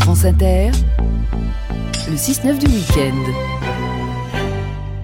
France 0.00 0.24
Inter, 0.24 0.70
le 2.08 2.16
6-9 2.16 2.58
du 2.58 2.66
week-end. 2.66 3.14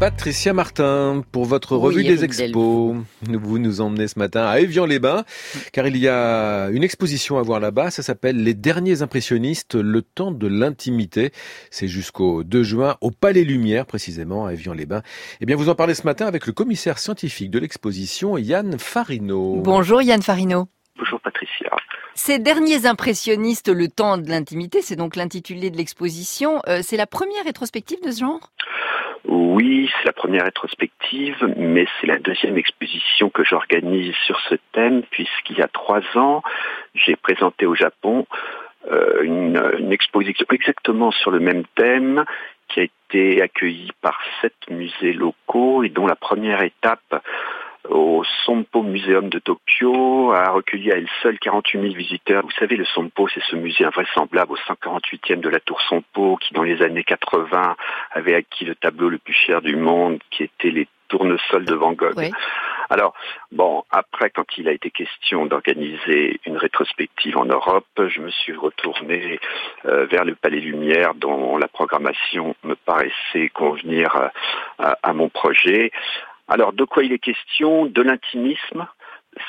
Patricia 0.00 0.54
Martin, 0.54 1.22
pour 1.30 1.44
votre 1.44 1.76
Oui, 1.76 1.82
revue 1.84 2.02
des 2.04 2.24
expos, 2.24 2.96
vous 3.20 3.58
nous 3.58 3.80
emmenez 3.82 4.08
ce 4.08 4.18
matin 4.18 4.46
à 4.46 4.60
Évian-les-Bains, 4.60 5.24
car 5.72 5.86
il 5.86 5.98
y 5.98 6.08
a 6.08 6.70
une 6.70 6.82
exposition 6.82 7.36
à 7.36 7.42
voir 7.42 7.60
là-bas, 7.60 7.90
ça 7.90 8.02
s'appelle 8.02 8.42
Les 8.42 8.54
derniers 8.54 9.02
impressionnistes, 9.02 9.74
le 9.74 10.00
temps 10.00 10.32
de 10.32 10.46
l'intimité. 10.46 11.30
C'est 11.70 11.88
jusqu'au 11.88 12.44
2 12.44 12.62
juin 12.62 12.96
au 13.02 13.10
Palais 13.10 13.44
Lumière, 13.44 13.84
précisément, 13.84 14.46
à 14.46 14.54
Évian-les-Bains. 14.54 15.02
Eh 15.42 15.44
bien, 15.46 15.56
vous 15.56 15.68
en 15.68 15.74
parlez 15.74 15.94
ce 15.94 16.04
matin 16.04 16.26
avec 16.26 16.46
le 16.46 16.54
commissaire 16.54 16.98
scientifique 16.98 17.50
de 17.50 17.58
l'exposition, 17.58 18.38
Yann 18.38 18.78
Farino. 18.78 19.56
Bonjour 19.56 20.00
Yann 20.00 20.22
Farino. 20.22 20.68
Bonjour 20.96 21.20
Patricia. 21.20 21.68
Ces 22.14 22.38
derniers 22.38 22.86
impressionnistes, 22.86 23.68
le 23.68 23.88
temps 23.88 24.18
de 24.18 24.28
l'intimité, 24.28 24.82
c'est 24.82 24.96
donc 24.96 25.16
l'intitulé 25.16 25.70
de 25.70 25.76
l'exposition. 25.76 26.60
Euh, 26.68 26.80
c'est 26.82 26.96
la 26.96 27.06
première 27.06 27.44
rétrospective 27.44 28.00
de 28.04 28.10
ce 28.10 28.20
genre? 28.20 28.50
Oui, 29.24 29.90
c'est 29.96 30.06
la 30.06 30.12
première 30.12 30.44
rétrospective, 30.44 31.36
mais 31.56 31.86
c'est 32.00 32.06
la 32.06 32.18
deuxième 32.18 32.58
exposition 32.58 33.30
que 33.30 33.44
j'organise 33.44 34.14
sur 34.26 34.38
ce 34.48 34.56
thème, 34.72 35.02
puisqu'il 35.10 35.58
y 35.58 35.62
a 35.62 35.68
trois 35.68 36.00
ans, 36.16 36.42
j'ai 36.94 37.16
présenté 37.16 37.66
au 37.66 37.74
Japon 37.74 38.26
euh, 38.90 39.22
une, 39.22 39.62
une 39.78 39.92
exposition 39.92 40.44
exactement 40.50 41.12
sur 41.12 41.30
le 41.30 41.38
même 41.38 41.62
thème, 41.76 42.24
qui 42.68 42.80
a 42.80 42.82
été 42.82 43.42
accueillie 43.42 43.92
par 44.00 44.18
sept 44.40 44.54
musées 44.70 45.12
locaux 45.12 45.84
et 45.84 45.88
dont 45.88 46.06
la 46.06 46.16
première 46.16 46.62
étape 46.62 47.22
au 47.88 48.22
Sompo 48.44 48.82
Museum 48.82 49.28
de 49.28 49.38
Tokyo 49.38 50.32
a 50.32 50.50
recueilli 50.50 50.92
à 50.92 50.96
elle 50.96 51.08
seule 51.22 51.38
48 51.38 51.80
000 51.80 51.94
visiteurs. 51.94 52.42
Vous 52.42 52.52
savez, 52.52 52.76
le 52.76 52.84
Sompo, 52.84 53.28
c'est 53.28 53.42
ce 53.50 53.56
musée 53.56 53.84
invraisemblable 53.84 54.52
au 54.52 54.56
148e 54.56 55.40
de 55.40 55.48
la 55.48 55.60
tour 55.60 55.80
Sompo 55.82 56.36
qui, 56.36 56.54
dans 56.54 56.62
les 56.62 56.82
années 56.82 57.04
80, 57.04 57.76
avait 58.12 58.34
acquis 58.34 58.64
le 58.64 58.74
tableau 58.74 59.08
le 59.08 59.18
plus 59.18 59.34
cher 59.34 59.62
du 59.62 59.76
monde, 59.76 60.20
qui 60.30 60.44
était 60.44 60.70
les 60.70 60.88
tournesols 61.08 61.64
de 61.64 61.74
Van 61.74 61.92
Gogh. 61.92 62.14
Oui. 62.16 62.30
Alors, 62.88 63.14
bon, 63.50 63.84
après, 63.90 64.30
quand 64.30 64.44
il 64.58 64.68
a 64.68 64.72
été 64.72 64.90
question 64.90 65.46
d'organiser 65.46 66.40
une 66.44 66.58
rétrospective 66.58 67.38
en 67.38 67.46
Europe, 67.46 67.86
je 67.96 68.20
me 68.20 68.30
suis 68.30 68.52
retourné 68.54 69.40
euh, 69.86 70.04
vers 70.06 70.24
le 70.24 70.34
Palais 70.34 70.60
Lumière, 70.60 71.14
dont 71.14 71.56
la 71.56 71.68
programmation 71.68 72.54
me 72.64 72.74
paraissait 72.74 73.48
convenir 73.54 74.14
euh, 74.16 74.28
à, 74.78 74.98
à 75.02 75.12
mon 75.14 75.28
projet. 75.28 75.90
Alors, 76.52 76.74
de 76.74 76.84
quoi 76.84 77.02
il 77.02 77.12
est 77.14 77.18
question? 77.18 77.86
De 77.86 78.02
l'intimisme. 78.02 78.86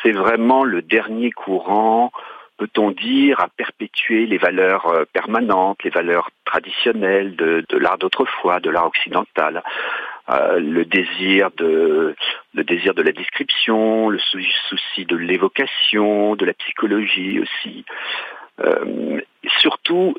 C'est 0.02 0.14
vraiment 0.14 0.64
le 0.64 0.82
dernier 0.82 1.32
courant, 1.32 2.14
peut-on 2.56 2.92
dire, 2.92 3.42
à 3.42 3.50
perpétuer 3.50 4.26
les 4.26 4.38
valeurs 4.38 4.88
euh, 4.88 5.04
permanentes, 5.12 5.84
les 5.84 5.90
valeurs 5.90 6.30
traditionnelles 6.46 7.36
de, 7.36 7.66
l'art 7.78 7.98
d'autrefois, 7.98 8.62
de 8.62 8.70
l'art 8.70 8.88
occidental. 8.88 9.62
Euh, 10.30 10.60
le 10.62 10.86
désir 10.86 11.50
de 11.58 12.16
le 12.54 12.64
désir 12.64 12.94
de 12.94 13.02
la 13.02 13.12
description, 13.12 14.08
le 14.08 14.20
sou- 14.20 14.40
souci 14.70 15.04
de 15.04 15.18
l'évocation, 15.18 16.38
de 16.38 16.46
la 16.46 16.54
psychologie 16.54 17.42
aussi. 17.42 17.84
Euh, 18.62 19.20
et 19.44 19.50
surtout, 19.60 20.16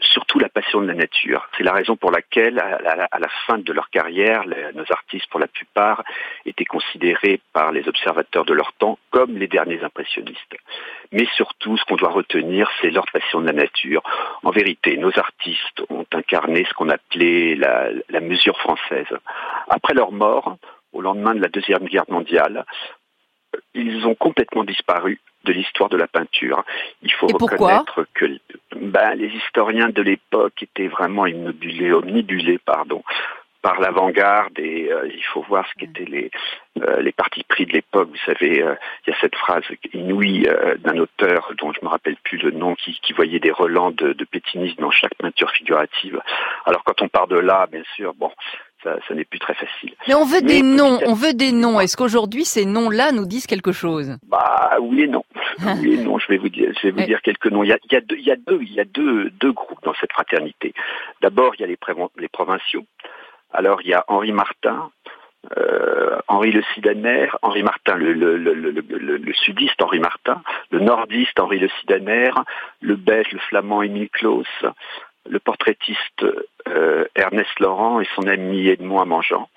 de 0.82 0.86
la 0.88 0.94
nature. 0.94 1.48
C'est 1.56 1.62
la 1.64 1.72
raison 1.72 1.96
pour 1.96 2.10
laquelle, 2.10 2.58
à 2.58 2.78
la, 2.96 3.04
à 3.10 3.18
la 3.18 3.28
fin 3.46 3.58
de 3.58 3.72
leur 3.72 3.90
carrière, 3.90 4.44
les- 4.44 4.72
nos 4.74 4.84
artistes, 4.90 5.26
pour 5.30 5.40
la 5.40 5.46
plupart, 5.48 6.02
étaient 6.46 6.64
considérés 6.64 7.40
par 7.52 7.72
les 7.72 7.86
observateurs 7.88 8.44
de 8.44 8.52
leur 8.54 8.72
temps 8.74 8.98
comme 9.10 9.36
les 9.38 9.46
derniers 9.48 9.82
impressionnistes. 9.82 10.56
Mais 11.12 11.26
surtout, 11.36 11.76
ce 11.76 11.84
qu'on 11.84 11.96
doit 11.96 12.10
retenir, 12.10 12.70
c'est 12.80 12.90
leur 12.90 13.06
passion 13.12 13.40
de 13.40 13.46
la 13.46 13.52
nature. 13.52 14.02
En 14.42 14.50
vérité, 14.50 14.96
nos 14.96 15.16
artistes 15.18 15.82
ont 15.90 16.06
incarné 16.12 16.64
ce 16.68 16.74
qu'on 16.74 16.88
appelait 16.88 17.54
la, 17.56 17.88
la 18.08 18.20
mesure 18.20 18.58
française. 18.58 19.06
Après 19.68 19.94
leur 19.94 20.12
mort, 20.12 20.56
au 20.92 21.00
lendemain 21.00 21.34
de 21.34 21.40
la 21.40 21.48
Deuxième 21.48 21.84
Guerre 21.86 22.04
mondiale, 22.08 22.64
ils 23.74 24.04
ont 24.06 24.14
complètement 24.14 24.64
disparu 24.64 25.20
de 25.44 25.52
l'histoire 25.52 25.88
de 25.90 25.96
la 25.96 26.06
peinture. 26.08 26.64
Il 27.02 27.12
faut 27.12 27.28
Et 27.28 27.32
reconnaître 27.34 28.06
que 28.14 28.24
ben, 28.94 29.14
les 29.16 29.26
historiens 29.26 29.88
de 29.88 30.02
l'époque 30.02 30.62
étaient 30.62 30.86
vraiment 30.86 31.26
immobulés, 31.26 31.92
omnibulés, 31.92 32.60
pardon, 32.64 33.02
par 33.60 33.80
l'avant-garde 33.80 34.56
et 34.58 34.92
euh, 34.92 35.08
il 35.12 35.24
faut 35.24 35.42
voir 35.48 35.66
ce 35.68 35.74
qu'étaient 35.74 36.04
les, 36.04 36.30
euh, 36.80 37.00
les 37.00 37.10
partis 37.10 37.42
pris 37.42 37.66
de 37.66 37.72
l'époque. 37.72 38.08
Vous 38.10 38.24
savez, 38.24 38.62
euh, 38.62 38.76
il 39.04 39.10
y 39.10 39.12
a 39.12 39.16
cette 39.20 39.34
phrase 39.34 39.64
inouïe 39.92 40.46
d'un 40.84 40.98
auteur 40.98 41.50
dont 41.58 41.72
je 41.72 41.80
me 41.82 41.88
rappelle 41.88 42.16
plus 42.22 42.38
le 42.38 42.52
nom 42.52 42.76
qui, 42.76 42.96
qui 43.02 43.12
voyait 43.14 43.40
des 43.40 43.50
relents 43.50 43.90
de, 43.90 44.12
de 44.12 44.24
pétinisme 44.24 44.80
dans 44.80 44.92
chaque 44.92 45.14
peinture 45.16 45.50
figurative. 45.50 46.20
Alors 46.64 46.84
quand 46.84 47.02
on 47.02 47.08
part 47.08 47.26
de 47.26 47.38
là, 47.38 47.66
bien 47.72 47.82
sûr, 47.96 48.14
bon, 48.14 48.30
ça, 48.84 48.96
ça 49.08 49.14
n'est 49.14 49.24
plus 49.24 49.40
très 49.40 49.54
facile. 49.54 49.94
Mais 50.06 50.14
on 50.14 50.24
veut 50.24 50.40
Mais 50.42 50.60
des 50.60 50.62
noms, 50.62 51.00
on 51.06 51.14
veut 51.14 51.32
des 51.32 51.52
noms. 51.52 51.80
Est-ce 51.80 51.96
qu'aujourd'hui 51.96 52.44
ces 52.44 52.66
noms-là 52.66 53.10
nous 53.12 53.26
disent 53.26 53.46
quelque 53.46 53.72
chose? 53.72 54.16
Bah 54.28 54.53
oui 54.80 55.02
et 55.02 55.06
non. 55.08 55.24
Oui 55.80 55.94
et 55.94 55.96
non. 55.98 56.18
Je 56.18 56.28
vais 56.28 56.36
vous 56.38 56.48
dire, 56.48 56.72
je 56.80 56.86
vais 56.88 56.90
vous 56.92 56.98
Oui. 57.00 57.06
dire 57.06 57.22
quelques 57.22 57.46
noms. 57.46 57.62
Il 57.64 57.68
y 57.68 57.72
a, 57.72 57.78
il 57.84 57.92
y 57.92 57.96
a 57.96 58.00
deux, 58.00 58.16
il 58.16 58.24
y 58.26 58.30
a 58.32 58.36
deux, 58.36 58.60
il 58.62 58.72
y 58.72 58.80
a 58.80 58.84
deux, 58.84 59.30
deux 59.30 59.52
groupes 59.52 59.82
dans 59.84 59.94
cette 59.94 60.12
fraternité. 60.12 60.72
D'abord, 61.20 61.54
il 61.56 61.60
y 61.62 61.64
a 61.64 61.66
les, 61.66 62.28
provinciaux. 62.28 62.84
Alors 63.52 63.82
il 63.82 63.88
y 63.88 63.94
a 63.94 64.04
Henri 64.08 64.32
Martin, 64.32 64.90
euh, 65.58 66.18
Henri 66.28 66.50
le 66.52 66.62
Sidaner, 66.74 67.28
Henri 67.42 67.62
Martin, 67.62 67.96
le, 67.96 68.12
le, 68.12 68.36
le, 68.36 68.54
le, 68.54 68.70
le- 68.70 69.16
le 69.18 69.32
sudiste 69.34 69.80
Henri 69.82 70.00
Martin, 70.00 70.42
le 70.70 70.80
nordiste 70.80 71.38
Henri 71.38 71.58
le 71.58 71.68
Sidaner, 71.80 72.30
le 72.80 72.96
belge, 72.96 73.30
le 73.32 73.38
flamand 73.40 73.82
Émile 73.82 74.08
Claus, 74.10 74.46
le 75.28 75.38
portraitiste 75.38 76.24
euh, 76.68 77.04
Ernest 77.14 77.60
Laurent 77.60 78.00
et 78.00 78.08
son 78.14 78.26
ami 78.26 78.68
Edmond 78.68 79.00
Amangean. 79.02 79.48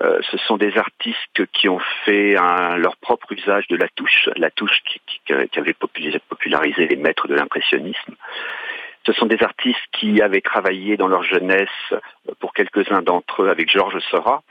Euh, 0.00 0.20
ce 0.30 0.38
sont 0.38 0.56
des 0.56 0.76
artistes 0.76 1.46
qui 1.52 1.68
ont 1.68 1.80
fait 2.04 2.34
leur 2.34 2.96
propre 2.98 3.32
usage 3.32 3.66
de 3.68 3.76
la 3.76 3.88
touche, 3.88 4.28
la 4.36 4.50
touche 4.50 4.82
qui, 4.84 5.32
avait 5.32 5.74
popularisé 5.74 6.86
les 6.86 6.96
maîtres 6.96 7.28
de 7.28 7.34
l'impressionnisme. 7.34 8.14
Ce 9.08 9.14
sont 9.14 9.24
des 9.26 9.42
artistes 9.42 9.78
qui 9.92 10.20
avaient 10.20 10.42
travaillé 10.42 10.98
dans 10.98 11.08
leur 11.08 11.22
jeunesse, 11.22 11.68
euh, 11.92 11.98
pour 12.40 12.52
quelques-uns 12.52 13.00
d'entre 13.00 13.42
eux, 13.42 13.48
avec 13.48 13.70
Georges 13.72 13.98
Seurat. 14.10 14.42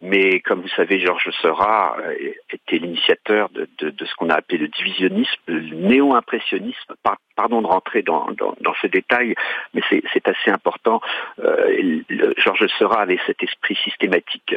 Mais 0.00 0.38
comme 0.40 0.60
vous 0.60 0.68
savez, 0.76 1.00
Georges 1.00 1.30
Seurat 1.42 1.96
euh, 1.98 2.14
était 2.52 2.76
l'initiateur 2.78 3.48
de, 3.50 3.66
ce 3.80 4.14
qu'on 4.14 4.30
a 4.30 4.34
appelé 4.34 4.58
le 4.58 4.68
divisionnisme, 4.68 5.40
le 5.46 5.60
néo-impressionnisme. 5.74 6.94
Par- 7.02 7.16
pardon 7.34 7.60
de 7.60 7.66
rentrer 7.66 8.02
dans, 8.02 8.30
dans- 8.38 8.54
dans 8.60 8.74
ces 8.80 8.88
détails, 8.88 9.34
mais 9.72 9.82
c'est 9.90 10.28
assez 10.28 10.50
important. 10.52 11.00
Euh, 11.42 12.00
Georges 12.36 12.68
Seurat 12.78 13.00
avait 13.00 13.18
cet 13.26 13.42
esprit 13.42 13.74
systématique 13.82 14.54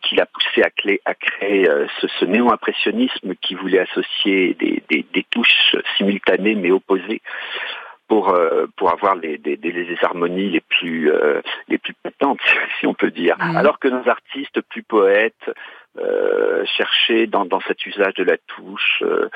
qui 0.00 0.14
l'a 0.16 0.24
poussé 0.24 0.62
à, 0.62 1.14
créer 1.14 1.68
ce, 2.00 2.24
néo-impressionnisme 2.24 3.34
qui 3.42 3.54
voulait 3.54 3.80
associer 3.80 4.54
des 4.54 5.26
touches 5.30 5.76
simultanées 5.98 6.54
mais 6.54 6.70
opposées 6.70 7.20
pour 8.08 8.30
euh, 8.34 8.66
pour 8.76 8.90
avoir 8.92 9.14
les, 9.16 9.38
des, 9.38 9.56
des- 9.56 9.96
harmonies 10.02 10.50
les 10.50 10.60
plus 10.60 11.10
euh, 11.10 11.40
les 11.68 11.78
plus 11.78 11.94
patentes 11.94 12.40
si 12.80 12.86
on 12.86 12.94
peut 12.94 13.10
dire 13.10 13.36
alors 13.40 13.78
que 13.78 13.88
nos 13.88 14.06
artistes 14.08 14.60
plus 14.62 14.82
poètes 14.82 15.50
euh, 15.98 16.64
cherchaient 16.76 17.26
dans, 17.26 17.44
dans 17.44 17.60
cet 17.60 17.86
usage 17.86 18.14
de 18.14 18.24
la 18.24 18.36
touche 18.48 19.02
euh, 19.02 19.28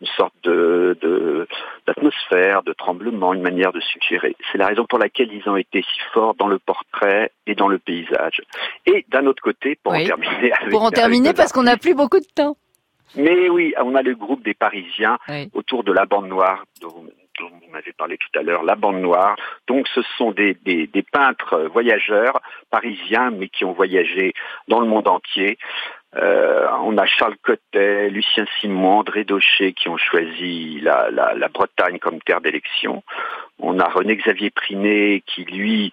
une 0.00 0.06
sorte 0.16 0.34
de 0.44 0.96
de- 1.02 1.46
d'atmosphère 1.86 2.62
de 2.62 2.72
tremblement 2.72 3.34
une 3.34 3.42
manière 3.42 3.72
de 3.72 3.80
suggérer 3.80 4.36
c'est 4.52 4.58
la 4.58 4.68
raison 4.68 4.86
pour 4.86 4.98
laquelle 4.98 5.30
ils 5.32 5.46
ont 5.48 5.56
été 5.56 5.82
si 5.82 6.00
forts 6.12 6.34
dans 6.34 6.48
le 6.48 6.58
portrait 6.58 7.30
et 7.46 7.54
dans 7.54 7.68
le 7.68 7.78
paysage 7.78 8.40
et 8.86 9.04
d'un 9.08 9.26
autre 9.26 9.42
côté 9.42 9.76
pour 9.82 9.92
Oui. 9.92 10.04
en 10.04 10.06
terminer 10.06 10.52
avec, 10.52 10.70
Pour 10.70 10.82
en 10.84 10.90
terminer, 10.90 11.32
parce 11.34 11.52
qu'on 11.52 11.64
n'a 11.64 11.76
plus 11.76 11.94
beaucoup 11.94 12.20
de 12.20 12.26
temps. 12.34 12.56
mais 13.16 13.48
oui, 13.48 13.74
on 13.82 13.94
a 13.94 14.02
le 14.02 14.14
groupe 14.14 14.42
des 14.44 14.54
Parisiens 14.54 15.18
Oui. 15.28 15.50
autour 15.52 15.84
de 15.84 15.92
la 15.92 16.06
bande 16.06 16.28
noire 16.28 16.64
dont, 16.80 17.04
dont 17.38 17.48
vous 17.48 17.70
m'avez 17.72 17.92
parlé 17.92 18.16
tout 18.18 18.38
à 18.38 18.42
l'heure, 18.42 18.62
la 18.62 18.76
bande 18.76 19.00
noire. 19.00 19.36
Donc 19.66 19.88
ce 19.88 20.02
sont 20.16 20.32
des, 20.32 20.54
des, 20.64 20.86
des 20.86 21.02
peintres 21.02 21.68
voyageurs 21.72 22.40
parisiens 22.70 23.30
mais 23.30 23.48
qui 23.48 23.64
ont 23.64 23.72
voyagé 23.72 24.34
dans 24.68 24.80
le 24.80 24.86
monde 24.86 25.08
entier. 25.08 25.58
Euh, 26.16 26.68
on 26.82 26.96
a 26.96 27.06
Charles 27.06 27.36
Cotet, 27.42 28.08
Lucien 28.08 28.46
Simon, 28.60 28.98
André 28.98 29.24
Daucher 29.24 29.72
qui 29.72 29.88
ont 29.88 29.96
choisi 29.96 30.80
la, 30.80 31.10
la, 31.10 31.34
la 31.34 31.48
Bretagne 31.48 31.98
comme 31.98 32.20
terre 32.20 32.40
d'élection. 32.40 33.02
On 33.58 33.80
a 33.80 33.88
René 33.88 34.16
Xavier 34.16 34.50
Priné 34.50 35.22
qui 35.26 35.44
lui 35.44 35.92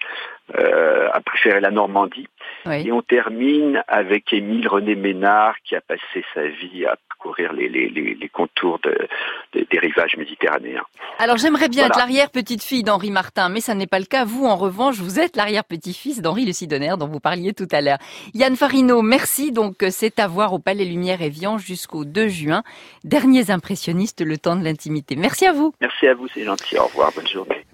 euh, 0.59 1.09
a 1.11 1.21
préféré 1.21 1.59
la 1.59 1.71
Normandie. 1.71 2.27
Et 2.69 2.91
on 2.91 3.01
termine 3.01 3.83
avec 3.87 4.31
Émile 4.33 4.67
René 4.67 4.95
Ménard 4.95 5.55
qui 5.63 5.75
a 5.75 5.81
passé 5.81 6.23
sa 6.33 6.47
vie 6.47 6.85
à 6.85 6.95
parcourir 7.09 7.53
les, 7.53 7.69
les, 7.69 7.89
les, 7.89 8.29
contours 8.29 8.79
de, 8.79 9.07
des 9.53 9.79
rivages 9.79 10.17
méditerranéens. 10.17 10.83
Alors 11.19 11.37
j'aimerais 11.37 11.69
bien 11.69 11.85
être 11.87 11.97
l'arrière-petite-fille 11.97 12.83
d'Henri 12.83 13.11
Martin, 13.11 13.49
mais 13.49 13.61
ça 13.61 13.75
n'est 13.75 13.87
pas 13.87 13.99
le 13.99 14.05
cas. 14.05 14.25
Vous, 14.25 14.45
en 14.45 14.55
revanche, 14.55 14.97
vous 14.97 15.19
êtes 15.19 15.35
l'arrière-petit-fils 15.35 16.21
d'Henri 16.21 16.45
Le 16.45 16.53
Sidonnaire 16.53 16.97
dont 16.97 17.07
vous 17.07 17.19
parliez 17.19 17.53
tout 17.53 17.67
à 17.71 17.81
l'heure. 17.81 17.99
Yann 18.33 18.55
Farino, 18.55 19.01
merci. 19.01 19.51
Donc 19.51 19.83
c'est 19.89 20.19
à 20.19 20.27
voir 20.27 20.53
au 20.53 20.59
Palais 20.59 20.85
Lumière 20.85 21.21
Évian 21.21 21.57
jusqu'au 21.57 22.05
2 22.05 22.27
juin. 22.27 22.63
Derniers 23.03 23.51
impressionnistes, 23.51 24.21
le 24.21 24.37
temps 24.37 24.55
de 24.55 24.63
l'intimité. 24.63 25.15
Merci 25.15 25.45
à 25.45 25.53
vous. 25.53 25.73
Merci 25.81 26.07
à 26.07 26.13
vous, 26.13 26.27
c'est 26.27 26.43
gentil. 26.43 26.77
Au 26.77 26.85
revoir, 26.85 27.11
bonne 27.15 27.27
journée. 27.27 27.65